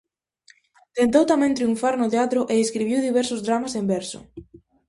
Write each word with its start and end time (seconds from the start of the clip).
Tentou 0.97 1.23
tamén 1.31 1.55
triunfar 1.57 1.93
no 1.97 2.11
teatro 2.13 2.41
e 2.53 2.55
escribiu 2.57 2.97
diversos 3.07 3.43
dramas 3.47 3.73
en 3.79 3.85
verso. 3.95 4.19